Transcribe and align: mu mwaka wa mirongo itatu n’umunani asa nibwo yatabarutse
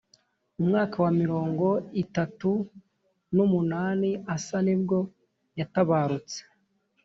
mu 0.57 0.63
mwaka 0.69 0.95
wa 1.05 1.11
mirongo 1.21 1.65
itatu 2.03 2.51
n’umunani 3.35 4.11
asa 4.35 4.57
nibwo 4.65 4.97
yatabarutse 5.59 6.39